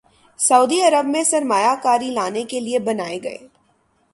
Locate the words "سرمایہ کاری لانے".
1.23-2.43